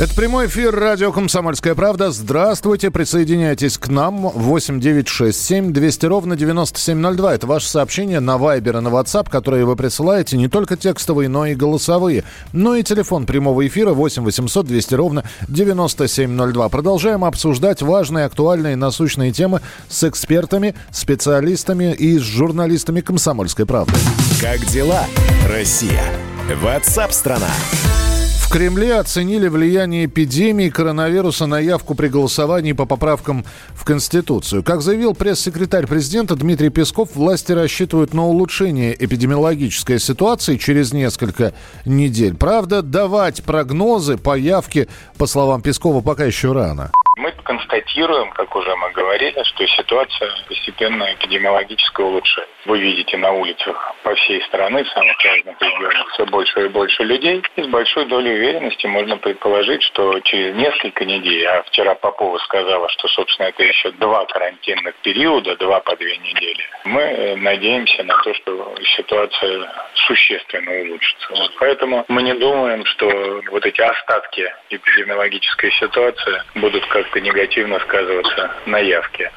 [0.00, 2.10] Это прямой эфир радио «Комсомольская правда».
[2.10, 4.30] Здравствуйте, присоединяйтесь к нам.
[4.30, 7.34] 8 9 6 7 200 ровно 9702.
[7.34, 11.44] Это ваше сообщение на Вайбер и на WhatsApp, которые вы присылаете, не только текстовые, но
[11.44, 12.24] и голосовые.
[12.54, 16.70] Ну и телефон прямого эфира 8 800 200 ровно 9702.
[16.70, 23.92] Продолжаем обсуждать важные, актуальные, насущные темы с экспертами, специалистами и с журналистами «Комсомольской правды».
[24.40, 25.04] Как дела,
[25.46, 26.02] Россия?
[26.62, 27.50] Ватсап-страна!
[28.50, 34.64] Кремле оценили влияние эпидемии коронавируса на явку при голосовании по поправкам в Конституцию.
[34.64, 42.34] Как заявил пресс-секретарь президента Дмитрий Песков, власти рассчитывают на улучшение эпидемиологической ситуации через несколько недель.
[42.34, 46.90] Правда, давать прогнозы по явке, по словам Пескова, пока еще рано.
[47.50, 52.54] Констатируем, как уже мы говорили, что ситуация постепенно эпидемиологически улучшается.
[52.64, 57.02] Вы видите на улицах по всей стране, в самых разных регионах, все больше и больше
[57.02, 57.42] людей.
[57.56, 62.88] И с большой долей уверенности можно предположить, что через несколько недель, а вчера Попова сказала,
[62.90, 68.14] что, собственно, это еще два карантинных периода, два по две недели, мы э, надеемся на
[68.22, 69.72] то, что ситуация
[70.06, 71.26] существенно улучшится.
[71.30, 77.39] Вот поэтому мы не думаем, что вот эти остатки эпидемиологической ситуации будут как-то негативно
[77.80, 79.30] сказываться на явке.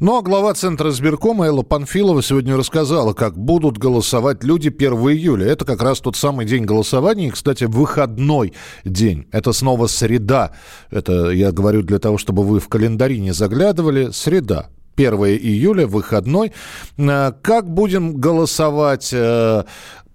[0.00, 5.46] Ну а глава Центра сберкома Элла Панфилова сегодня рассказала, как будут голосовать люди 1 июля.
[5.46, 7.28] Это как раз тот самый день голосования.
[7.28, 9.26] И, кстати, выходной день.
[9.32, 10.52] Это снова среда.
[10.90, 14.10] Это я говорю для того, чтобы вы в календаре не заглядывали.
[14.10, 14.68] Среда.
[14.96, 16.52] 1 июля, выходной.
[16.98, 19.12] Э, как будем голосовать?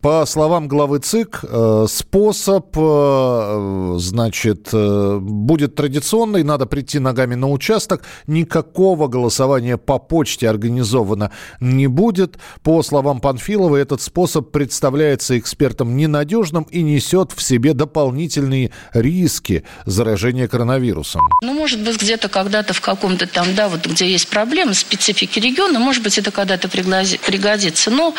[0.02, 7.50] По словам главы ЦИК, э, способ, э, значит, э, будет традиционный, надо прийти ногами на
[7.50, 12.38] участок, никакого голосования по почте организовано не будет.
[12.64, 20.48] По словам Панфилова, этот способ представляется экспертам ненадежным и несет в себе дополнительные риски заражения
[20.48, 21.24] коронавирусом.
[21.44, 25.78] Ну, может быть, где-то когда-то в каком-то там, да, вот где есть проблемы, специфики региона,
[25.78, 27.92] может быть, это когда-то пригодится.
[27.92, 28.16] Но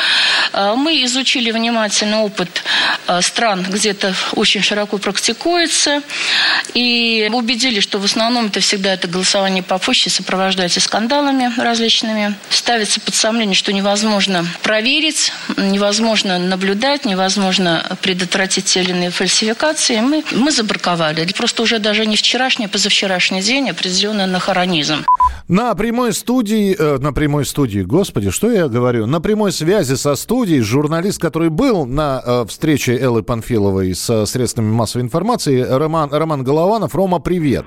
[0.53, 2.63] мы изучили внимательно внимательный опыт
[3.07, 6.03] э, стран, где это очень широко практикуется,
[6.75, 12.35] и убедились, что в основном это всегда это голосование по почте сопровождается скандалами различными.
[12.51, 20.01] Ставится под сомнение, что невозможно проверить, невозможно наблюдать, невозможно предотвратить те или иные фальсификации.
[20.01, 21.27] Мы, мы забраковали.
[21.33, 25.05] Просто уже даже не вчерашний, а позавчерашний день определенный анахронизм.
[25.49, 29.07] На прямой студии, э, на прямой студии, господи, что я говорю?
[29.07, 34.71] На прямой связи со студией журналист, который был на э, встрече Эллы Панфиловой с средствами
[34.71, 36.95] массовой информации, Роман, Роман Голованов.
[36.95, 37.67] Рома, привет.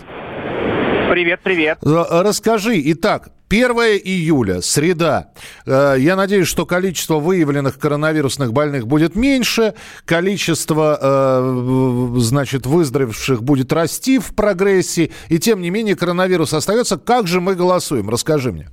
[1.11, 1.77] Привет, привет.
[1.83, 3.69] Расскажи, итак, 1
[4.03, 5.29] июля, среда.
[5.67, 13.71] Э, я надеюсь, что количество выявленных коронавирусных больных будет меньше, количество, э, значит, выздоровевших будет
[13.71, 16.97] расти в прогрессе, и тем не менее коронавирус остается.
[16.97, 18.09] Как же мы голосуем?
[18.09, 18.69] Расскажи мне.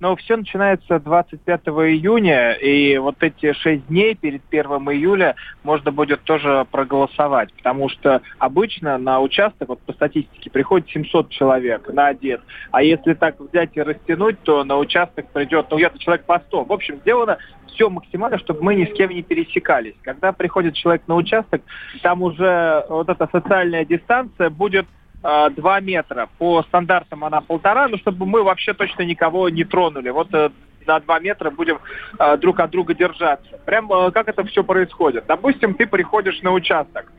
[0.00, 6.22] Но все начинается 25 июня, и вот эти шесть дней перед 1 июля можно будет
[6.22, 12.40] тоже проголосовать, потому что обычно на участок, вот по статистике, приходит 700 человек на один,
[12.70, 16.64] а если так взять и растянуть, то на участок придет, ну, где-то человек по 100.
[16.64, 17.36] В общем, сделано
[17.66, 19.94] все максимально, чтобы мы ни с кем не пересекались.
[20.02, 21.62] Когда приходит человек на участок,
[22.02, 24.86] там уже вот эта социальная дистанция будет
[25.22, 26.28] 2 э, метра.
[26.38, 30.10] По стандартам она полтора, но чтобы мы вообще точно никого не тронули.
[30.10, 30.50] Вот э,
[30.86, 31.78] на 2 метра будем
[32.18, 33.58] э, друг от друга держаться.
[33.66, 35.24] Прям как это все происходит.
[35.26, 37.12] Допустим, ты приходишь на участок.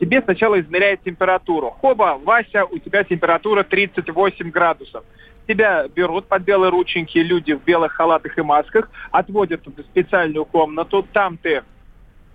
[0.00, 1.70] Тебе сначала измеряют температуру.
[1.70, 5.04] Хоба, Вася, у тебя температура 38 градусов.
[5.46, 11.06] Тебя берут под белые рученьки люди в белых халатах и масках, отводят в специальную комнату.
[11.12, 11.62] Там ты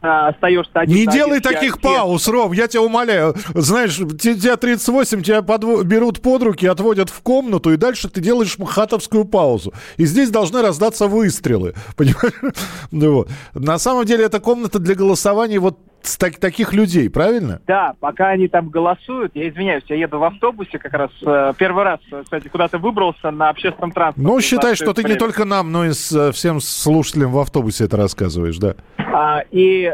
[0.01, 0.95] остаешься один.
[0.95, 3.35] Не делай таких пауз, Ром, я тебя умоляю.
[3.53, 8.57] Знаешь, тебя 38, тебя подво- берут под руки, отводят в комнату, и дальше ты делаешь
[8.57, 9.73] махатовскую паузу.
[9.97, 11.73] И здесь должны раздаться выстрелы.
[11.95, 12.55] Понимаешь?
[12.91, 13.29] Ну, вот.
[13.53, 17.61] На самом деле, это комната для голосования вот с так, таких людей, правильно?
[17.67, 21.83] Да, пока они там голосуют, я извиняюсь, я еду в автобусе как раз э, первый
[21.83, 24.27] раз, кстати, куда-то выбрался на общественном транспорте.
[24.27, 27.85] Ну, считай, что ты не только нам, но и с, э, всем слушателям в автобусе
[27.85, 28.75] это рассказываешь, да.
[28.97, 29.93] А, и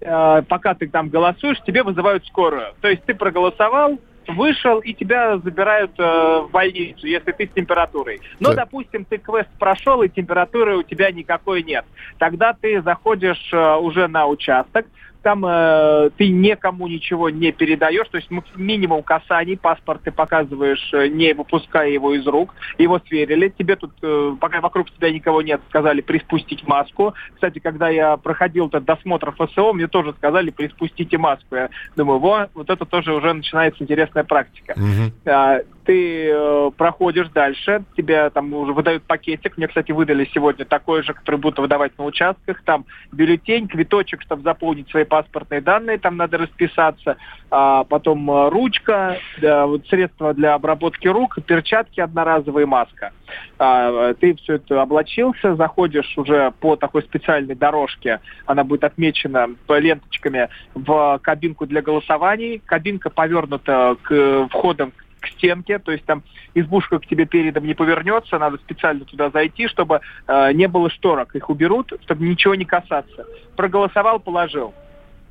[0.00, 2.74] э, пока ты там голосуешь, тебе вызывают скорую.
[2.80, 3.98] То есть ты проголосовал,
[4.28, 8.20] вышел и тебя забирают э, в больницу, если ты с температурой.
[8.40, 8.66] Но, так.
[8.66, 11.84] допустим, ты квест прошел и температуры у тебя никакой нет.
[12.18, 14.86] Тогда ты заходишь э, уже на участок,
[15.22, 21.08] там э, ты никому ничего не передаешь, то есть минимум касаний, паспорт ты показываешь, э,
[21.08, 25.60] не выпуская его из рук, его сверили, тебе тут, э, пока вокруг тебя никого нет,
[25.68, 27.14] сказали приспустить маску.
[27.34, 31.56] Кстати, когда я проходил этот досмотр ФСО, мне тоже сказали приспустите маску.
[31.56, 34.74] Я думаю, во, вот это тоже уже начинается интересная практика.
[34.74, 39.58] Mm-hmm ты э, проходишь дальше, тебе там уже выдают пакетик.
[39.58, 42.62] Мне, кстати, выдали сегодня такой же, который будут выдавать на участках.
[42.62, 47.16] Там бюллетень, квиточек, чтобы заполнить свои паспортные данные, там надо расписаться.
[47.50, 53.12] А потом э, ручка, да, вот средства для обработки рук, перчатки одноразовые, маска.
[53.58, 60.48] А, ты все это облачился, заходишь уже по такой специальной дорожке, она будет отмечена ленточками
[60.74, 62.62] в кабинку для голосований.
[62.64, 66.22] Кабинка повернута к входам к стенке, то есть там
[66.54, 71.34] избушка к тебе передом не повернется, надо специально туда зайти, чтобы э, не было шторок,
[71.34, 73.26] их уберут, чтобы ничего не касаться.
[73.56, 74.74] Проголосовал, положил.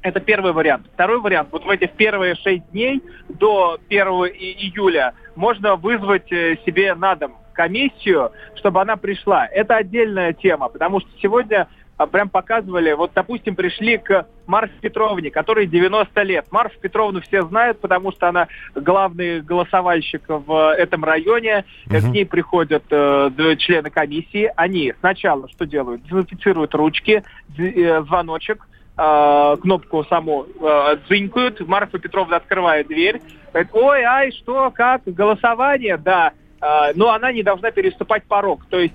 [0.01, 0.87] Это первый вариант.
[0.93, 6.93] Второй вариант, вот в эти первые шесть дней до 1 июля можно вызвать э, себе
[6.95, 9.47] на дом комиссию, чтобы она пришла.
[9.47, 11.67] Это отдельная тема, потому что сегодня
[12.05, 16.45] прям показывали, вот, допустим, пришли к Марфе Петровне, которой 90 лет.
[16.51, 21.65] Марфу Петровну все знают, потому что она главный голосовальщик в этом районе.
[21.87, 21.95] Угу.
[21.95, 24.51] К ней приходят э, члены комиссии.
[24.55, 26.03] Они сначала что делают?
[26.03, 27.23] Дезинфицируют ручки,
[27.57, 31.67] э, звоночек, э, кнопку саму э, дзынькают.
[31.67, 33.21] Марфа Петровна открывает дверь.
[33.51, 35.97] Говорит, ой, ай, что, как, голосование?
[35.97, 36.33] Да.
[36.61, 38.65] Э, но она не должна переступать порог.
[38.69, 38.93] То есть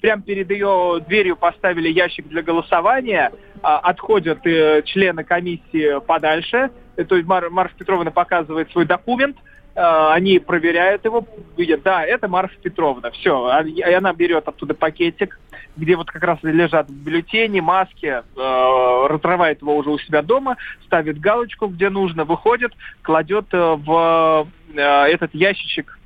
[0.00, 7.04] прямо перед ее дверью поставили ящик для голосования, а, отходят э, члены комиссии подальше, э,
[7.04, 9.36] то есть Мар Марфа Петровна показывает свой документ,
[9.74, 14.74] э, они проверяют его, видят, да, это Марфа Петровна, все, а, и она берет оттуда
[14.74, 15.40] пакетик,
[15.76, 21.68] где вот как раз лежат бюллетени, маски, разрывает его уже у себя дома, ставит галочку,
[21.68, 22.72] где нужно, выходит,
[23.02, 25.97] кладет в этот ящичек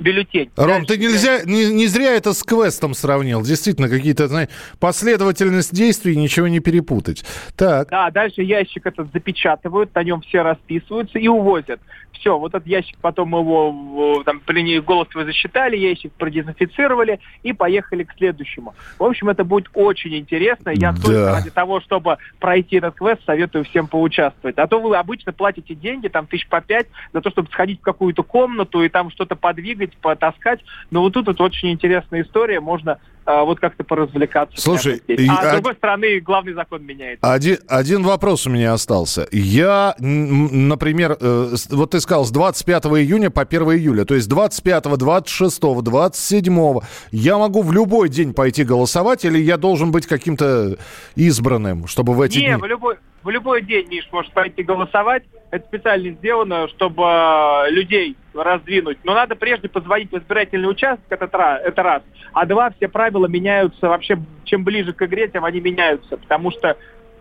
[0.00, 0.50] бюллетень.
[0.56, 3.42] Ром, Дальше, ты нельзя, не, не зря это с квестом сравнил.
[3.42, 4.48] Действительно, какие-то, знаешь,
[4.80, 7.24] последовательность действий, ничего не перепутать.
[7.56, 7.88] Так.
[7.88, 11.80] Да, дальше ящик этот запечатывают, на нем все расписываются и увозят.
[12.12, 18.04] Все, вот этот ящик, потом его там при голос вы засчитали, ящик продезинфицировали и поехали
[18.04, 18.74] к следующему.
[18.98, 20.70] В общем, это будет очень интересно.
[20.70, 21.02] Я да.
[21.02, 24.56] только ради того, чтобы пройти этот квест, советую всем поучаствовать.
[24.58, 27.84] А то вы обычно платите деньги, там тысяч по пять, за то, чтобы сходить в
[27.84, 30.60] какую-то комнату и там что-то подвигать, потаскать.
[30.90, 34.60] Но вот тут вот очень интересная история, можно а, вот как-то поразвлекаться.
[34.60, 37.32] Слушай, и, а с другой стороны, главный закон меняется.
[37.32, 39.26] Один, один вопрос у меня остался.
[39.32, 44.84] Я, например, э, вот ты сказал, с 25 июня по 1 июля, то есть 25,
[44.96, 46.80] 26, 27
[47.10, 50.76] я могу в любой день пойти голосовать или я должен быть каким-то
[51.16, 52.54] избранным, чтобы в эти Не, дни...
[52.54, 55.24] в любой, в любой день, Миш, можешь пойти голосовать.
[55.50, 58.98] Это специально сделано, чтобы э, людей раздвинуть.
[59.04, 62.02] Но надо прежде позвонить в избирательный участок, это, это раз.
[62.32, 66.16] А два, все правила меняются вообще, чем ближе к игре, тем они меняются.
[66.16, 66.76] Потому что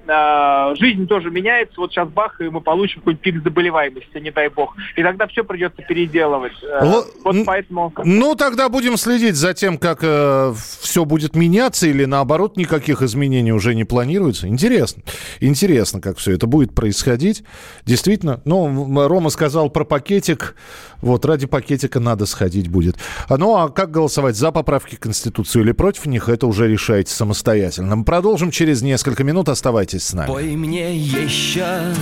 [0.08, 1.76] э, жизнь тоже меняется.
[1.78, 4.76] Вот сейчас бах, и мы получим какой-нибудь пик заболеваемости, не дай бог.
[4.96, 6.54] И тогда все придется переделывать.
[6.64, 7.94] Э, вот, поэтому...
[8.04, 13.52] Ну, тогда будем следить за тем, как э, все будет меняться, или наоборот, никаких изменений
[13.52, 14.48] уже не планируется.
[14.48, 15.04] Интересно.
[15.40, 17.44] Интересно, как все это будет происходить.
[17.86, 18.42] Действительно.
[18.46, 20.56] Ну, Рома сказал про пакетик.
[21.02, 22.96] Вот, ради пакетика надо сходить будет.
[23.28, 27.12] А, ну, а как голосовать за поправки к Конституции или против них, это уже решайте
[27.12, 27.96] самостоятельно.
[27.96, 29.50] Мы продолжим через несколько минут.
[29.50, 30.28] Оставайтесь Оставайтесь с нами.
[30.28, 31.94] Пой мне еще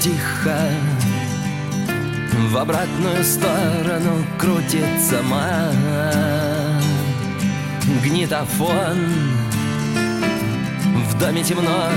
[0.00, 0.58] тихо.
[2.50, 5.22] В обратную сторону крутится
[7.84, 8.98] магнитофон
[11.08, 11.88] В доме темно,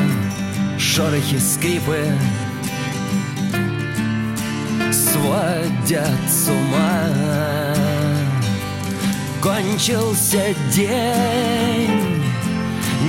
[0.78, 2.06] шорохи, скрипы.
[4.92, 7.95] Сводят с ума
[9.46, 12.24] кончился день.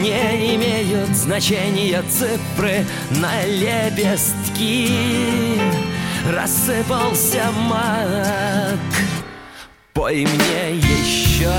[0.02, 4.90] Не имеют значения цифры на лепестки.
[6.30, 8.78] Рассыпался мак.
[9.94, 11.50] Пой мне еще.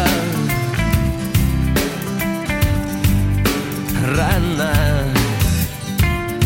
[4.16, 4.74] Рано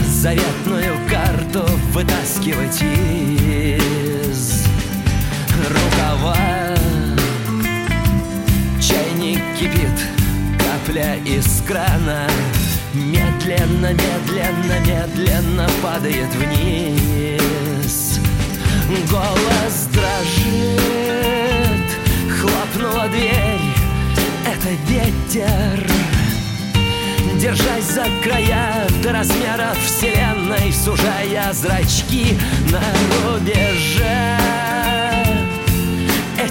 [0.05, 4.65] Заветную карту вытаскивать из
[5.67, 6.60] рукава
[9.61, 10.07] кипит
[10.57, 12.27] капля из крана.
[12.93, 18.19] Медленно, медленно, медленно падает вниз.
[19.09, 20.79] Голос дрожит,
[22.39, 23.61] хлопнула дверь.
[24.45, 25.87] Это ветер.
[27.81, 32.37] За края до размеров вселенной, сужая зрачки
[32.69, 32.81] на
[33.25, 34.60] рубеже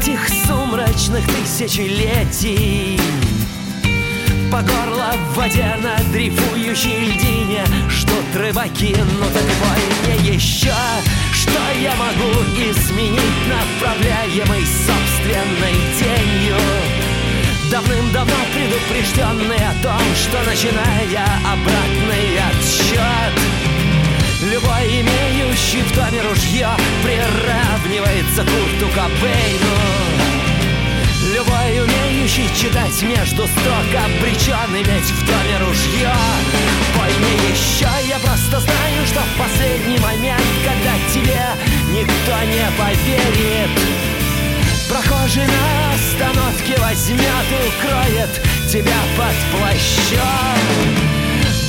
[0.01, 2.99] этих сумрачных тысячелетий.
[4.51, 10.75] По горло в воде на дрейфующей льдине Ждут рыбаки, ну так пой мне еще
[11.33, 16.57] Что я могу изменить, направляемый собственной тенью
[17.71, 23.41] Давным-давно предупрежденный о том, что начиная обратный отсчет
[24.51, 26.69] Любой имеющий в доме ружье
[28.31, 29.77] приравнивается Курту Кобейну
[31.35, 36.13] Любой умеющий читать между строк Обречен иметь в доме ружье
[36.97, 41.43] Пой мне еще, я просто знаю, что в последний момент Когда тебе
[41.91, 43.71] никто не поверит
[44.89, 50.61] Прохожий на остановке возьмет и укроет тебя под плащом.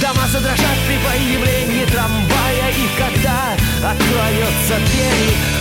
[0.01, 3.53] Дома задрожат при появлении трамвая И когда
[3.88, 5.61] откроются двери,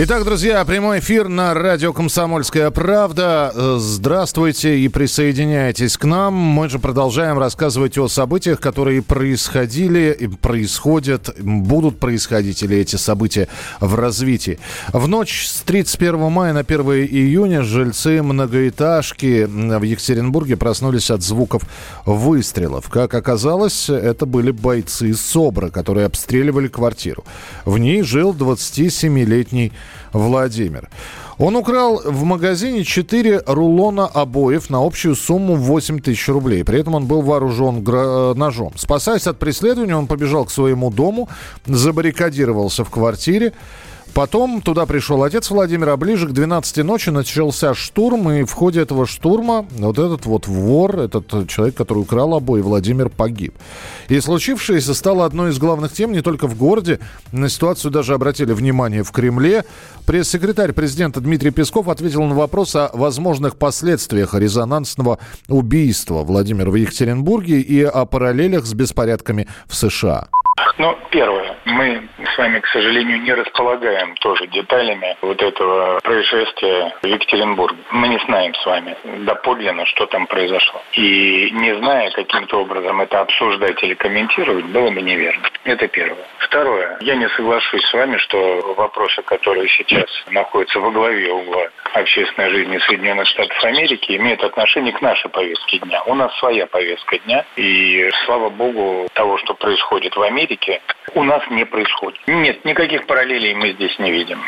[0.00, 3.52] Итак, друзья, прямой эфир на радио «Комсомольская правда».
[3.80, 6.34] Здравствуйте и присоединяйтесь к нам.
[6.34, 13.48] Мы же продолжаем рассказывать о событиях, которые происходили, происходят, будут происходить или эти события
[13.80, 14.60] в развитии.
[14.92, 21.64] В ночь с 31 мая на 1 июня жильцы многоэтажки в Екатеринбурге проснулись от звуков
[22.06, 22.88] выстрелов.
[22.88, 27.24] Как оказалось, это были бойцы СОБРа, которые обстреливали квартиру.
[27.64, 29.72] В ней жил 27-летний
[30.12, 30.88] Владимир.
[31.38, 36.64] Он украл в магазине 4 рулона обоев на общую сумму 8 тысяч рублей.
[36.64, 37.84] При этом он был вооружен
[38.36, 38.72] ножом.
[38.76, 41.28] Спасаясь от преследования, он побежал к своему дому,
[41.66, 43.52] забаррикадировался в квартире.
[44.14, 49.06] Потом туда пришел отец Владимира, ближе к 12 ночи начался штурм, и в ходе этого
[49.06, 53.54] штурма вот этот вот вор, этот человек, который украл обои, Владимир, погиб.
[54.08, 56.98] И случившееся стало одной из главных тем не только в городе,
[57.32, 59.64] на ситуацию даже обратили внимание в Кремле.
[60.06, 67.60] Пресс-секретарь президента Дмитрий Песков ответил на вопрос о возможных последствиях резонансного убийства Владимира в Екатеринбурге
[67.60, 70.28] и о параллелях с беспорядками в США.
[70.78, 71.56] Ну, первое.
[71.64, 77.78] Мы с вами, к сожалению, не располагаем тоже деталями вот этого происшествия в Екатеринбурге.
[77.90, 80.82] Мы не знаем с вами доподлинно, что там произошло.
[80.92, 85.48] И не зная каким-то образом это обсуждать или комментировать, было бы неверно.
[85.64, 86.24] Это первое.
[86.38, 86.96] Второе.
[87.00, 92.78] Я не соглашусь с вами, что вопросы, которые сейчас находятся во главе угла общественной жизни
[92.78, 96.02] Соединенных Штатов Америки, имеют отношение к нашей повестке дня.
[96.06, 97.44] У нас своя повестка дня.
[97.56, 100.47] И слава богу, того, что происходит в Америке,
[101.14, 102.18] у нас не происходит.
[102.26, 104.38] Нет, никаких параллелей мы здесь не видим.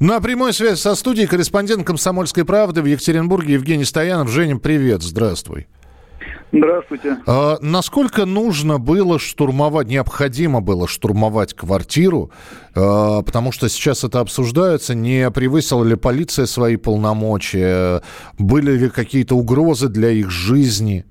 [0.00, 4.28] На прямой связи со студией корреспондент «Комсомольской правды» в Екатеринбурге Евгений Стоянов.
[4.28, 5.66] Женя, привет, здравствуй.
[6.52, 7.16] Здравствуйте.
[7.26, 12.30] А, насколько нужно было штурмовать, необходимо было штурмовать квартиру,
[12.76, 18.02] а, потому что сейчас это обсуждается, не превысила ли полиция свои полномочия,
[18.38, 21.04] были ли какие-то угрозы для их жизни?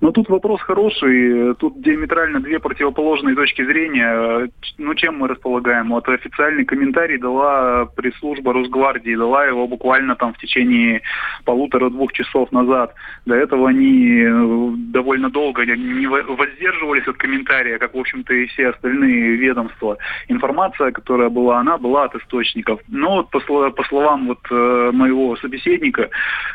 [0.00, 1.54] Но тут вопрос хороший.
[1.56, 4.50] Тут диаметрально две противоположные точки зрения.
[4.78, 5.90] Ну, чем мы располагаем?
[5.90, 11.02] Вот официальный комментарий дала пресс-служба Росгвардии, дала его буквально там в течение
[11.44, 12.94] полутора-двух часов назад.
[13.26, 18.68] До этого они э, довольно долго не воздерживались от комментария, как, в общем-то, и все
[18.68, 19.98] остальные ведомства.
[20.28, 22.80] Информация, которая была, она была от источников.
[22.88, 26.08] Но вот по, по словам вот э, моего собеседника,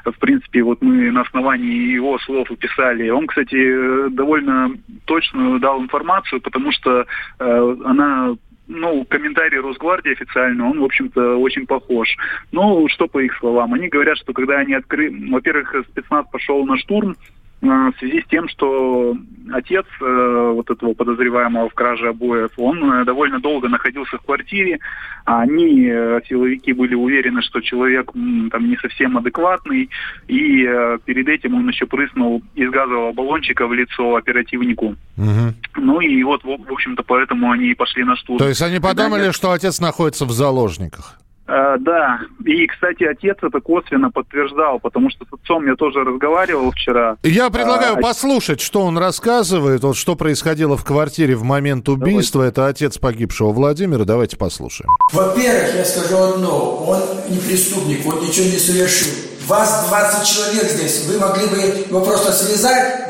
[0.03, 4.71] в принципе, вот мы на основании его слов и писали, он, кстати, довольно
[5.03, 7.05] точную дал информацию, потому что
[7.39, 8.35] э, она
[8.67, 12.07] ну, комментарий Росгвардии официально, он, в общем-то, очень похож.
[12.51, 13.73] Ну, что по их словам?
[13.73, 15.29] Они говорят, что когда они открыли...
[15.31, 17.15] Во-первых, спецназ пошел на штурм,
[17.61, 19.15] в связи с тем, что
[19.51, 24.79] отец э, вот этого подозреваемого в краже обоев, он э, довольно долго находился в квартире,
[25.25, 29.89] а они, э, силовики, были уверены, что человек там не совсем адекватный,
[30.27, 34.95] и э, перед этим он еще прыснул из газового баллончика в лицо оперативнику.
[35.17, 35.55] Мгм.
[35.77, 38.37] Ну и вот, в общем-то, поэтому они и пошли на штурм.
[38.37, 41.19] То есть они Когда подумали, нет- что отец находится в заложниках.
[41.47, 46.71] Э, да, и, кстати, отец это косвенно подтверждал, потому что с отцом я тоже разговаривал
[46.71, 47.17] вчера.
[47.23, 52.41] Я предлагаю А, послушать, что он рассказывает, вот что происходило в квартире в момент убийства.
[52.43, 54.05] Это отец погибшего Владимира.
[54.05, 54.89] Давайте послушаем.
[55.13, 56.77] Во-первых, я скажу одно.
[56.87, 59.11] Он не преступник, он ничего не совершил.
[59.47, 61.05] Вас 20 человек здесь.
[61.07, 63.07] Вы могли бы его просто связать,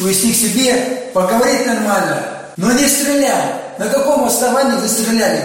[0.00, 0.72] увести к себе,
[1.12, 2.22] поговорить нормально,
[2.56, 3.78] но не стрелять.
[3.78, 5.42] На каком основании вы стреляли?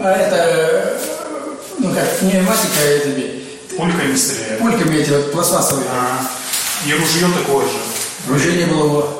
[0.00, 0.98] А это,
[1.78, 3.44] ну как, пневматика этими,
[3.76, 4.60] Пульками стреляют.
[4.60, 5.86] пульками эти вот пластмассовые.
[5.92, 6.20] А,
[6.86, 8.32] И ружье такое же.
[8.34, 9.14] Уже не было его.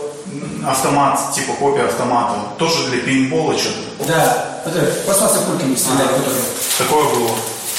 [0.67, 2.35] Автомат, типа копия автомата.
[2.59, 4.07] Тоже для пейнтбола что-то.
[4.07, 6.09] Да, это пластмассовыми пульками стреляли.
[6.09, 6.43] которые.
[6.79, 7.31] Такое было.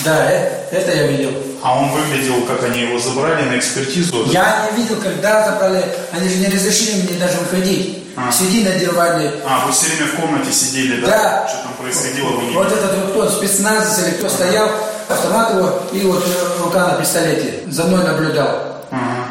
[0.05, 1.31] Да, э- это я видел.
[1.61, 4.25] А он выглядел, как они его забрали на экспертизу.
[4.31, 5.83] Я не видел, когда забрали,
[6.13, 8.08] они же не разрешили мне даже выходить.
[8.27, 8.31] А.
[8.31, 9.31] Сиди надевали.
[9.45, 11.07] А, вы все время в комнате сидели, да?
[11.07, 11.47] Да.
[11.47, 14.69] Что там происходило, вы не Вот этот вот кто, спецназовец или кто стоял,
[15.07, 17.63] автомат его и вот э, рука на пистолете.
[17.67, 18.85] За мной наблюдал.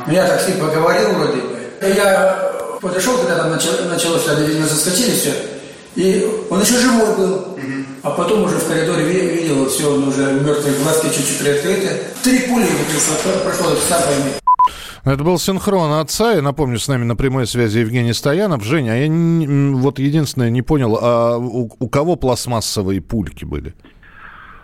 [0.07, 1.59] Ну, я так с ним поговорил вроде бы.
[1.83, 5.35] Я подошел, когда там начал- началось, когда, видимо, заскочили все.
[5.97, 7.59] И он еще живой был.
[8.02, 12.04] А потом уже в коридоре ви- видел, все, он уже мертвые глазки чуть-чуть приоткрыты.
[12.23, 14.30] Три пули вот, прошло, сам пойми.
[15.05, 16.33] Это был синхрон отца.
[16.35, 18.62] Я напомню, с нами на прямой связи Евгений Стоянов.
[18.64, 23.75] Женя, а я не- вот единственное не понял, а у, у кого пластмассовые пульки были?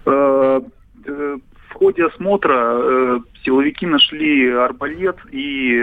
[0.07, 0.61] Э,
[1.07, 1.37] э,
[1.71, 5.83] В ходе осмотра э, силовики нашли арбалет и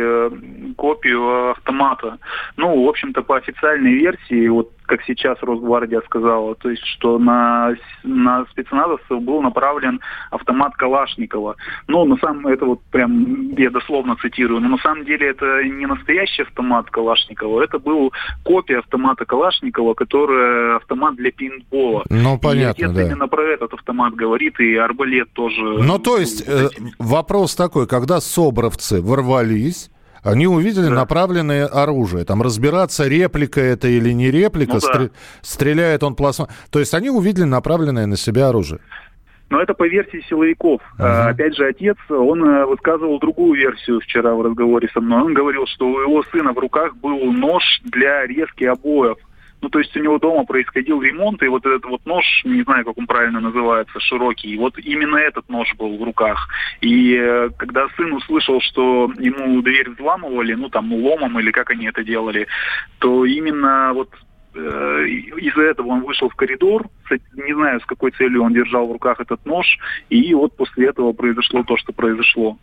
[0.78, 2.18] копию автомата.
[2.58, 7.76] Ну, в общем-то, по официальной версии, вот как сейчас Росгвардия сказала, то есть, что на,
[8.04, 11.56] на спецназовцев был направлен автомат Калашникова.
[11.88, 15.86] Ну, на самом это вот прям, я дословно цитирую, но на самом деле это не
[15.86, 18.12] настоящий автомат Калашникова, это был
[18.44, 22.04] копия автомата Калашникова, который автомат для пейнтбола.
[22.10, 23.04] Ну, И понятно, отец да.
[23.04, 25.62] именно про этот автомат говорит, и арбалет тоже.
[25.64, 26.68] Ну, то есть, э,
[27.00, 29.90] вопрос такой, когда собровцы ворвались,
[30.24, 32.26] они увидели направленное оружие.
[32.26, 34.88] Там разбираться, реплика это или не реплика, Ну да.
[35.00, 36.50] стре- стреляет он пластмасс.
[36.72, 38.80] То есть они увидели направленное на себя оружие.
[39.50, 40.82] Но это по версии силовиков.
[40.98, 41.30] Ага.
[41.32, 45.24] Опять же, отец, он э, высказывал другую версию вчера в разговоре со мной.
[45.24, 49.18] Он говорил, что у его сына в руках был нож для резки обоев.
[49.62, 52.84] Ну, то есть у него дома происходил ремонт, и вот этот вот нож, не знаю,
[52.84, 56.48] как он правильно называется, широкий, вот именно этот нож был в руках.
[56.82, 61.86] И э, когда сын услышал, что ему дверь взламывали, ну, там, ломом или как они
[61.86, 62.48] это делали,
[62.98, 64.10] то именно вот
[64.56, 65.06] э,
[65.38, 66.88] из-за этого он вышел в коридор,
[67.34, 69.78] не знаю, с какой целью он держал в руках этот нож,
[70.10, 72.58] и вот после этого произошло то, что произошло.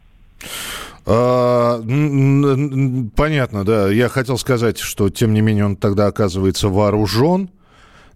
[1.10, 1.80] А,
[3.16, 3.88] понятно, да.
[3.88, 7.50] Я хотел сказать, что тем не менее он тогда оказывается вооружен.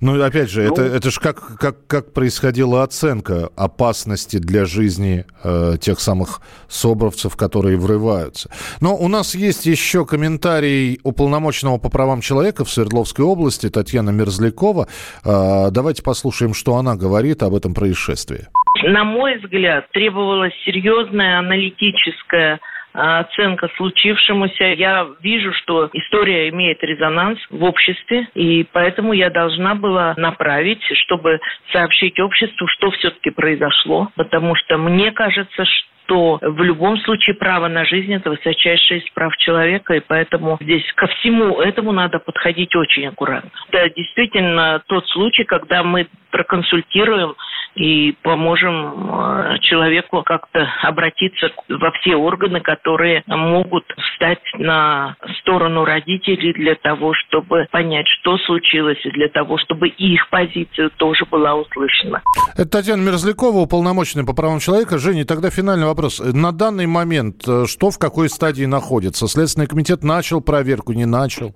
[0.03, 0.73] Ну, опять же, Ну.
[0.73, 7.37] это, это же как, как, как происходила оценка опасности для жизни э, тех самых собровцев,
[7.37, 8.51] которые врываются.
[8.81, 14.89] Но у нас есть еще комментарий уполномоченного по правам человека в Свердловской области Татьяна Мерзлякова.
[15.25, 18.49] Э, давайте послушаем, что она говорит об этом происшествии.
[18.83, 22.59] На мой взгляд, требовалась серьезная аналитическая
[22.93, 24.65] оценка случившемуся.
[24.65, 31.41] Я вижу, что история имеет резонанс в обществе, и поэтому я должна была направить, чтобы
[31.73, 37.85] сообщить обществу, что все-таки произошло, потому что мне кажется, что в любом случае право на
[37.85, 43.07] жизнь– это высочайшее из прав человека, и поэтому здесь ко всему этому надо подходить очень
[43.07, 43.51] аккуратно.
[43.71, 47.35] Это действительно тот случай, когда мы проконсультируем
[47.75, 56.53] и поможем э, человеку как-то обратиться во все органы, которые могут встать на сторону родителей
[56.53, 62.23] для того, чтобы понять, что случилось, и для того, чтобы их позиция тоже была услышана.
[62.57, 64.99] Это Татьяна Мерзлякова, уполномоченная по правам человека.
[64.99, 66.21] Женя, тогда финальный вопрос.
[66.21, 69.27] На данный момент э, что в какой стадии находится?
[69.27, 71.55] Следственный комитет начал проверку, не начал?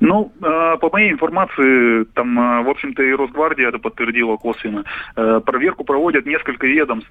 [0.00, 4.84] Ну, э, по моей информации, там, э, в общем-то, и Росгвардия это подтвердила косвенно.
[5.16, 7.08] Э, Проверку проводят несколько ведомств.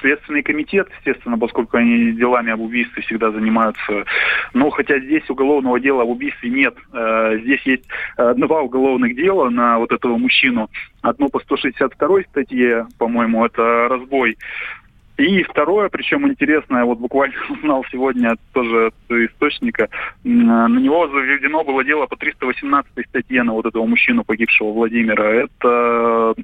[0.00, 4.04] Следственный комитет, естественно, поскольку они делами об убийстве всегда занимаются.
[4.52, 6.74] Но хотя здесь уголовного дела об убийстве нет.
[7.42, 10.68] Здесь есть два уголовных дела на вот этого мужчину.
[11.02, 14.36] Одно по 162 статье, по-моему, это разбой.
[15.18, 19.88] И второе, причем интересное, вот буквально узнал сегодня тоже от источника,
[20.22, 25.24] на него заведено было дело по 318 статье на вот этого мужчину, погибшего Владимира.
[25.24, 26.34] Это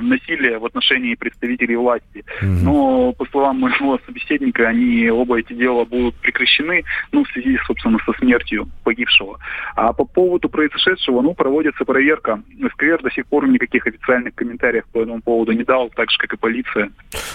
[0.00, 2.24] насилие в отношении представителей власти.
[2.42, 7.98] Но, по словам моего собеседника, они оба эти дела будут прекращены, ну, в связи, собственно,
[8.04, 9.38] со смертью погибшего.
[9.76, 12.42] А по поводу произошедшего, ну, проводится проверка.
[12.72, 16.32] Сквер до сих пор никаких официальных комментариев по этому поводу не дал, так же, как
[16.34, 16.90] и полиция.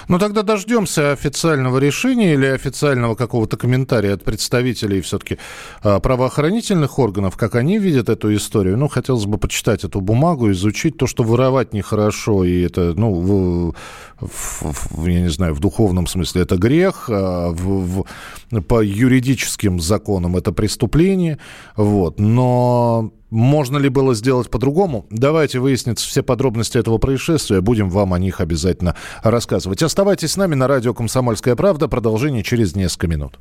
[0.07, 5.37] Ну, тогда дождемся официального решения или официального какого-то комментария от представителей все-таки
[5.83, 8.77] а, правоохранительных органов, как они видят эту историю.
[8.77, 13.73] Ну, хотелось бы почитать эту бумагу, изучить то, что воровать нехорошо, и это, ну, в,
[14.19, 18.05] в, я не знаю, в духовном смысле это грех, а в,
[18.51, 21.39] в, по юридическим законам это преступление,
[21.75, 25.07] вот, но можно ли было сделать по-другому?
[25.09, 27.61] Давайте выяснить все подробности этого происшествия.
[27.61, 29.81] Будем вам о них обязательно рассказывать.
[29.81, 31.87] Оставайтесь с нами на радио «Комсомольская правда».
[31.87, 33.39] Продолжение через несколько минут.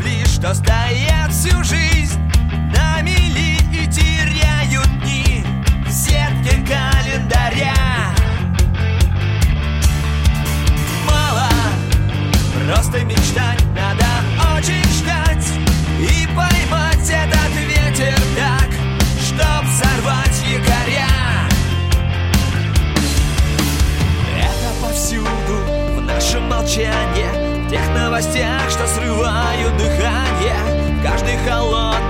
[0.00, 2.20] Корабли, что стоят всю жизнь
[2.74, 5.44] На мели и теряют дни
[5.86, 7.74] в сетке календаря.
[11.06, 11.48] Мало
[12.66, 14.06] просто мечтать, надо
[14.56, 15.46] очень ждать
[15.98, 18.70] И поймать этот ветер так,
[19.22, 21.08] чтоб взорвать якоря.
[24.36, 27.39] Это повсюду, в нашем молчании
[28.20, 30.98] новостях, что срывают дыхание.
[30.98, 32.09] В каждой холодной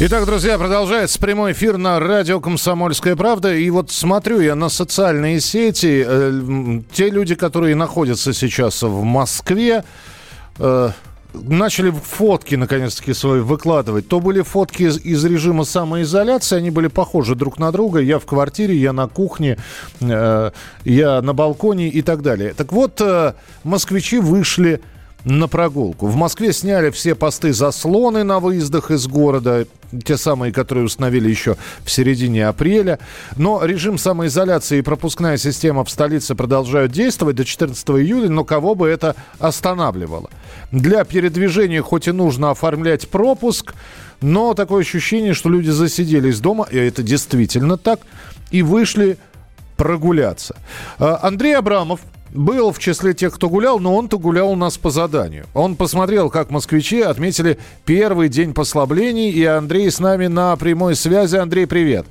[0.00, 3.52] Итак, друзья, продолжается прямой эфир на радио «Комсомольская правда».
[3.52, 6.04] И вот смотрю я на социальные сети.
[6.06, 9.82] Э, те люди, которые находятся сейчас в Москве,
[10.60, 10.90] э,
[11.34, 14.06] начали фотки, наконец-таки, свои выкладывать.
[14.06, 17.98] То были фотки из, из режима самоизоляции, они были похожи друг на друга.
[17.98, 19.58] Я в квартире, я на кухне,
[19.98, 20.50] э,
[20.84, 22.54] я на балконе и так далее.
[22.54, 23.02] Так вот,
[23.64, 24.80] москвичи вышли
[25.24, 26.06] на прогулку.
[26.06, 29.66] В Москве сняли все посты заслоны на выездах из города,
[30.04, 32.98] те самые, которые установили еще в середине апреля.
[33.36, 38.74] Но режим самоизоляции и пропускная система в столице продолжают действовать до 14 июля, но кого
[38.74, 40.30] бы это останавливало?
[40.72, 43.74] Для передвижения хоть и нужно оформлять пропуск,
[44.20, 48.00] но такое ощущение, что люди засиделись дома, и это действительно так,
[48.50, 49.18] и вышли
[49.78, 50.56] прогуляться.
[50.98, 52.00] А, Андрей Абрамов,
[52.34, 55.46] был в числе тех, кто гулял, но он-то гулял у нас по заданию.
[55.54, 61.36] Он посмотрел, как москвичи отметили первый день послаблений, и Андрей с нами на прямой связи.
[61.36, 62.04] Андрей, привет.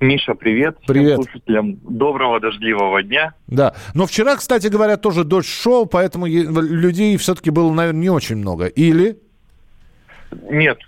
[0.00, 0.78] Миша, привет.
[0.86, 1.14] Привет.
[1.14, 3.34] Всем слушателям доброго дождливого дня.
[3.48, 3.74] Да.
[3.94, 8.66] Но вчера, кстати говоря, тоже дождь шел, поэтому людей все-таки было, наверное, не очень много.
[8.66, 9.18] Или?
[10.50, 10.78] Нет,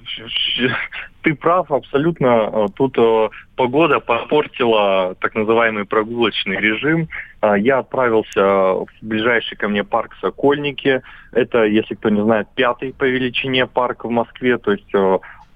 [1.23, 2.27] ты прав абсолютно.
[2.27, 7.09] Э, Тут э, погода попортила так называемый прогулочный режим.
[7.43, 11.03] Э, Я отправился в ближайший ко мне парк Сокольники.
[11.33, 14.59] Это, если кто не знает, пятый по величине парк в Москве.
[14.59, 14.93] То есть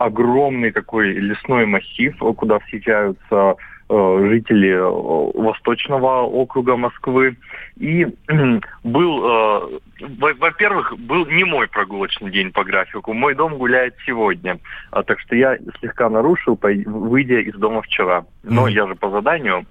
[0.04, 3.56] огромный такой лесной массив, куда съезжаются
[3.88, 7.36] э, жители э, Восточного округа Москвы.
[7.76, 8.06] И
[8.84, 9.78] был, э,
[10.18, 13.12] во- во-первых, был не мой прогулочный день по графику.
[13.12, 14.58] Мой дом гуляет сегодня.
[14.90, 18.24] А, так что я слегка нарушил, выйдя из дома вчера.
[18.42, 19.66] Но я же по заданию.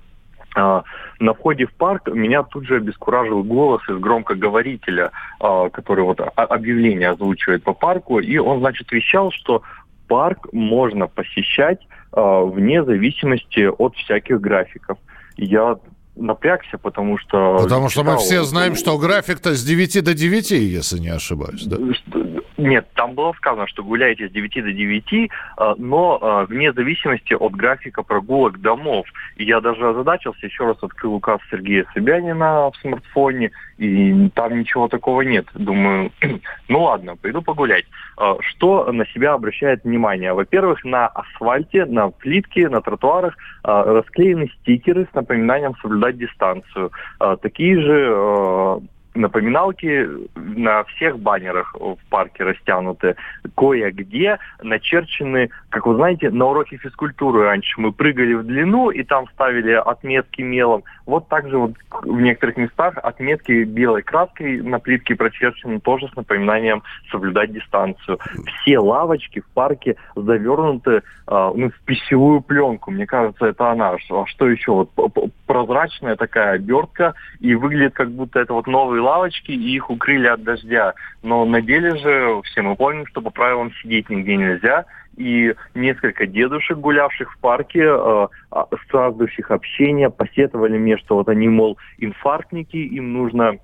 [0.56, 7.63] На входе в парк меня тут же обескуражил голос из громкоговорителя, который вот объявление озвучивает
[7.63, 9.63] по парку, и он, значит, вещал, что
[10.08, 11.80] парк можно посещать
[12.12, 14.98] а, вне зависимости от всяких графиков.
[15.38, 15.78] Я
[16.15, 17.60] напрягся, потому что...
[17.62, 21.65] Потому что мы читал- все знаем, что график-то с 9 до 9, если не ошибаюсь.
[21.65, 21.78] Да?
[22.58, 27.34] Нет, там было сказано, что гуляете с 9 до 9, а, но а, вне зависимости
[27.34, 29.06] от графика прогулок домов.
[29.38, 34.88] И я даже озадачился, еще раз открыл указ Сергея Собянина в смартфоне, и там ничего
[34.88, 35.47] такого нет.
[35.56, 36.12] Думаю,
[36.69, 37.86] ну ладно, пойду погулять.
[38.17, 40.34] А, Что на себя обращает внимание?
[40.34, 46.92] Во-первых, на асфальте, на плитке, на тротуарах расклеены стикеры с напоминанием соблюдать дистанцию.
[47.20, 48.80] А, Такие же а,
[49.15, 53.15] напоминалки на всех баннерах в парке растянуты.
[53.56, 59.28] Кое-где начерчены, как вы знаете, на уроке физкультуры раньше мы прыгали в длину и там
[59.34, 60.84] ставили отметки мелом.
[61.06, 66.84] Вот также вот в некоторых местах отметки белой краской на плитке прочерчены тоже с напоминанием
[67.12, 68.19] соблюдать дистанцию.
[68.62, 72.91] Все лавочки в парке завернуты а, ну, в пищевую пленку.
[72.91, 73.93] Мне кажется, это она.
[73.93, 74.71] А что еще?
[74.71, 74.91] Вот
[75.45, 80.44] прозрачная такая обертка и выглядит как будто это вот новые лавочки и их укрыли от
[80.44, 80.94] дождя.
[81.22, 84.86] Но на деле же все мы помним, что по правилам сидеть нигде нельзя.
[85.16, 91.48] И несколько дедушек, гулявших в парке, э, а, страждущих общения, посетовали мне, что вот они,
[91.50, 93.60] мол, инфарктники, им нужно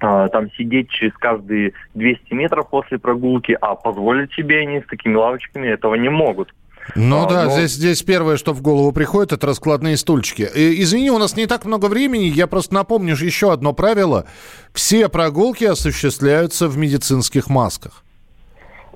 [0.00, 5.14] а, там сидеть через каждые 200 метров после прогулки, а позволить себе они с такими
[5.14, 6.52] лавочками этого не могут.
[6.94, 10.42] Ну А, да, но- здесь, здесь первое, что в голову приходит, это раскладные стульчики.
[10.42, 14.24] Э, Извини, у нас не так много времени, я просто напомню еще одно правило.
[14.72, 18.04] Все прогулки осуществляются в медицинских масках.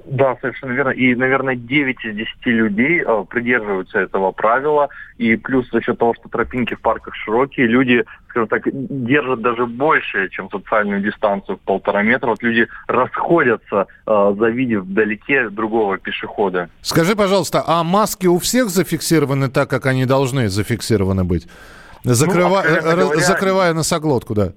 [0.06, 0.90] Да, совершенно верно.
[0.90, 4.88] И, наверное, 9 из 10 людей э, придерживаются этого правила.
[5.16, 9.64] И плюс за счет того, что тропинки в парках широкие, люди, скажем так, держат даже
[9.66, 12.28] больше, чем социальную дистанцию в полтора метра.
[12.28, 16.68] Вот люди расходятся, э, завидев вдалеке другого пешехода.
[16.82, 21.48] Скажи, пожалуйста, а маски у всех зафиксированы так, как они должны зафиксированы быть?
[22.04, 24.52] Закрыва- Ну, говоря, Закрывая носоглотку, да.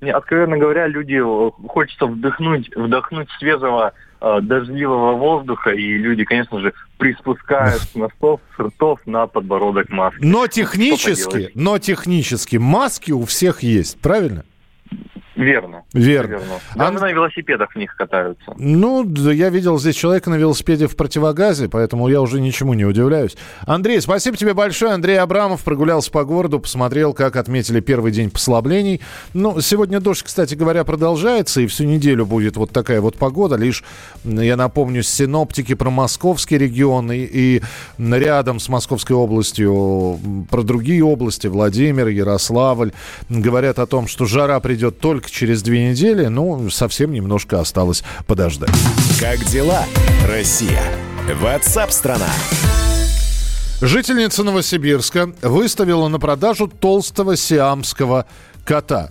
[0.00, 3.92] Откровенно говоря, люди э, хочется вдохнуть, вдохнуть свежего
[4.42, 10.20] дождливого воздуха, и люди, конечно же, приспускают с носов, с ртов на подбородок маски.
[10.22, 14.44] Но технически, но технически маски у всех есть, правильно?
[15.34, 15.84] Верно.
[15.92, 16.40] Верно.
[16.74, 18.54] Даже на велосипедах в них катаются.
[18.58, 22.84] Ну, да, я видел здесь человека на велосипеде в противогазе, поэтому я уже ничему не
[22.84, 23.36] удивляюсь.
[23.66, 24.92] Андрей, спасибо тебе большое.
[24.92, 29.00] Андрей Абрамов прогулялся по городу, посмотрел, как отметили первый день послаблений.
[29.32, 33.56] Ну, сегодня дождь, кстати говоря, продолжается, и всю неделю будет вот такая вот погода.
[33.56, 33.84] Лишь,
[34.24, 37.62] я напомню, синоптики про московский регион и, и
[37.98, 40.18] рядом с Московской областью
[40.50, 42.92] про другие области, Владимир, Ярославль,
[43.28, 46.26] говорят о том, что жара придет только через две недели.
[46.26, 48.70] Ну, совсем немножко осталось подождать.
[49.20, 49.84] Как дела,
[50.26, 50.82] Россия?
[51.40, 52.28] Ватсап-страна!
[53.80, 58.26] Жительница Новосибирска выставила на продажу толстого сиамского
[58.64, 59.10] кота.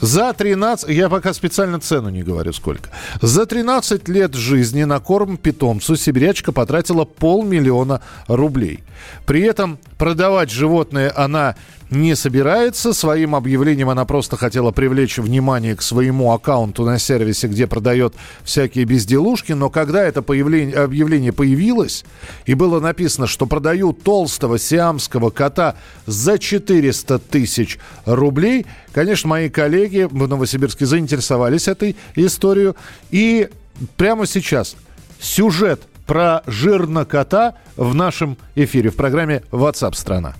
[0.00, 2.90] За 13, я пока специально цену не говорю сколько.
[3.22, 8.80] За 13 лет жизни на корм питомцу сибирячка потратила полмиллиона рублей.
[9.24, 11.56] При этом продавать животное она
[11.90, 12.92] не собирается.
[12.92, 18.84] Своим объявлением она просто хотела привлечь внимание к своему аккаунту на сервисе, где продает всякие
[18.84, 19.52] безделушки.
[19.52, 22.04] Но когда это появление, объявление появилось,
[22.44, 30.08] и было написано, что продаю толстого сиамского кота за 400 тысяч рублей, конечно, мои коллеги
[30.10, 32.74] в Новосибирске заинтересовались этой историей.
[33.10, 33.48] И
[33.96, 34.76] прямо сейчас
[35.20, 40.34] сюжет про жирно кота в нашем эфире в программе WhatsApp страна.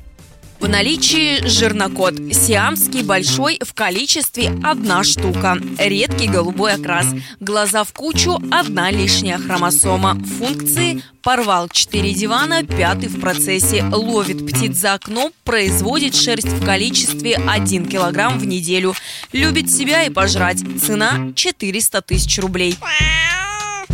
[0.58, 2.14] В наличии жирнокот.
[2.32, 5.58] Сиамский большой в количестве одна штука.
[5.78, 7.06] Редкий голубой окрас.
[7.40, 10.18] Глаза в кучу, одна лишняя хромосома.
[10.38, 13.84] Функции порвал 4 дивана, пятый в процессе.
[13.84, 18.94] Ловит птиц за окном, производит шерсть в количестве 1 килограмм в неделю.
[19.32, 20.58] Любит себя и пожрать.
[20.80, 22.76] Цена 400 тысяч рублей.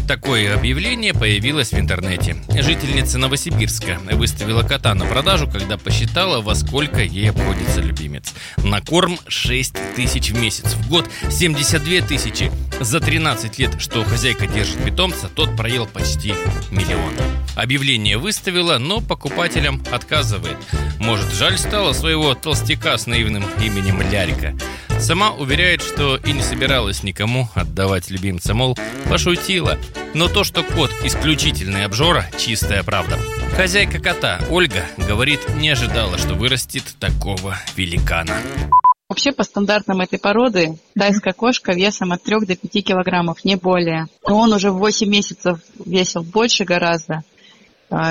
[0.07, 2.37] Такое объявление появилось в интернете.
[2.51, 8.35] Жительница Новосибирска выставила кота на продажу, когда посчитала, во сколько ей обходится любимец.
[8.59, 12.51] На корм 6 тысяч в месяц, в год 72 тысячи.
[12.81, 16.35] За 13 лет, что хозяйка держит питомца, тот проел почти
[16.71, 17.12] миллион.
[17.55, 20.57] Объявление выставила, но покупателям отказывает.
[20.99, 24.57] Может, жаль стало своего толстяка с наивным именем Лярика.
[24.99, 29.79] Сама уверяет, что и не собиралась никому отдавать любимца, мол, пошутила.
[30.15, 33.19] Но то, что кот исключительный обжора, чистая правда.
[33.57, 38.37] Хозяйка кота, Ольга, говорит, не ожидала, что вырастет такого великана.
[39.09, 44.07] Вообще по стандартам этой породы дайская кошка весом от 3 до 5 килограммов, не более.
[44.27, 47.23] Но он уже в 8 месяцев весил больше гораздо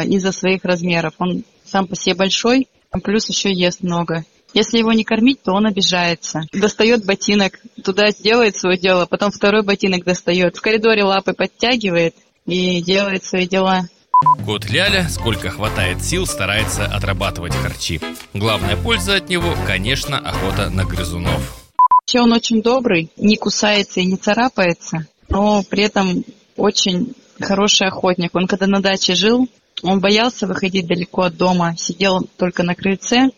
[0.05, 1.13] из-за своих размеров.
[1.17, 2.67] Он сам по себе большой,
[3.03, 4.25] плюс еще ест много.
[4.53, 6.41] Если его не кормить, то он обижается.
[6.51, 10.57] Достает ботинок, туда сделает свое дело, потом второй ботинок достает.
[10.57, 12.15] В коридоре лапы подтягивает
[12.45, 13.87] и делает свои дела.
[14.45, 17.99] Кот Ляля, сколько хватает сил, старается отрабатывать харчи.
[18.33, 21.63] Главная польза от него, конечно, охота на грызунов.
[22.01, 26.23] Вообще он очень добрый, не кусается и не царапается, но при этом
[26.57, 28.35] очень хороший охотник.
[28.35, 29.47] Он когда на даче жил,
[29.83, 33.29] он боялся выходить далеко от дома, сидел только на крыльце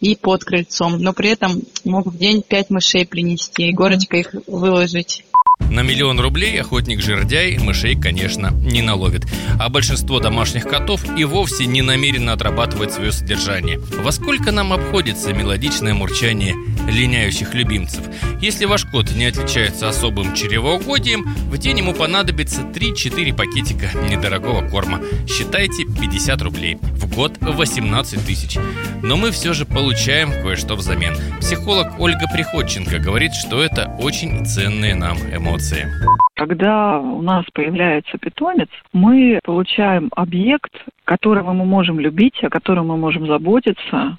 [0.00, 4.34] и под крыльцом, но при этом мог в день пять мышей принести и горочка их
[4.46, 5.24] выложить.
[5.70, 9.26] На миллион рублей охотник-жердяй мышей, конечно, не наловит.
[9.58, 13.78] А большинство домашних котов и вовсе не намерено отрабатывать свое содержание.
[13.78, 16.54] Во сколько нам обходится мелодичное мурчание
[16.88, 18.02] линяющих любимцев?
[18.40, 25.00] Если ваш кот не отличается особым чревоугодием, в день ему понадобится 3-4 пакетика недорогого корма.
[25.26, 26.76] Считайте 50 рублей.
[26.96, 28.58] В год 18 тысяч.
[29.02, 31.16] Но мы все же получаем кое-что взамен.
[31.40, 35.86] Психолог Ольга Приходченко говорит, что это очень ценные нам эмоции эмоции?
[36.34, 40.72] Когда у нас появляется питомец, мы получаем объект,
[41.04, 44.18] которого мы можем любить, о котором мы можем заботиться,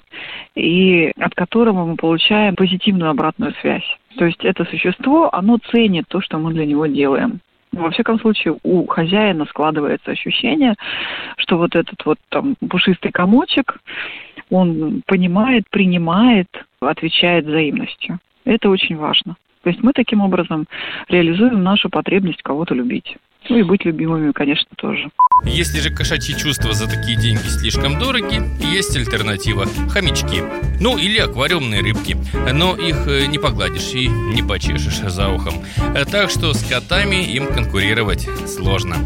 [0.54, 3.84] и от которого мы получаем позитивную обратную связь.
[4.16, 7.40] То есть это существо, оно ценит то, что мы для него делаем.
[7.72, 10.74] Во всяком случае, у хозяина складывается ощущение,
[11.36, 13.80] что вот этот вот там пушистый комочек,
[14.50, 16.46] он понимает, принимает,
[16.80, 18.20] отвечает взаимностью.
[18.44, 19.36] Это очень важно.
[19.64, 20.66] То есть мы таким образом
[21.08, 23.16] реализуем нашу потребность кого-то любить.
[23.48, 25.10] Ну и быть любимыми, конечно, тоже.
[25.44, 30.42] Если же кошачьи чувства за такие деньги слишком дороги, есть альтернатива– хомячки.
[30.80, 32.16] Ну или аквариумные рыбки.
[32.52, 35.54] Но их э, не погладишь и не почешешь за ухом.
[36.10, 38.96] Так что с котами им конкурировать сложно.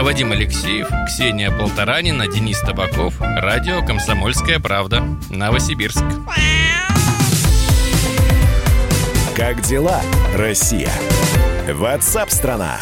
[0.00, 3.20] Вадим Алексеев, Ксения Полторанина, Денис Табаков.
[3.20, 5.02] Радио «Комсомольская правда».
[5.30, 6.04] Новосибирск.
[9.38, 10.00] Как дела,
[10.34, 10.90] Россия?
[11.68, 12.76] Ватсап-страна!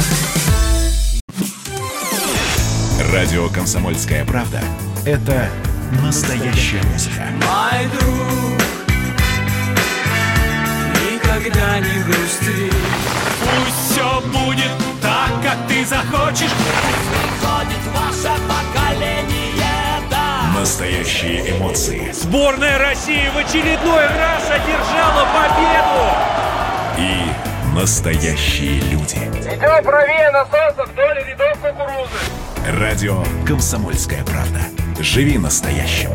[3.13, 4.63] Радио «Комсомольская правда»—
[5.05, 5.51] это
[6.03, 7.27] настоящая музыка.
[7.43, 8.63] Мой друг,
[11.13, 12.73] никогда не грусти.
[13.43, 16.53] Пусть все будет так, как ты захочешь.
[16.57, 20.59] Пусть приходит ваше поколение, да.
[20.59, 22.11] Настоящие эмоции.
[22.13, 26.36] Сборная России в очередной раз одержала победу.
[26.99, 29.17] И настоящие люди.
[29.17, 32.81] Идем правее на солнце вдоль рядов кукурузы.
[32.81, 34.61] Радио «Комсомольская правда».
[34.99, 36.11] Живи настоящим.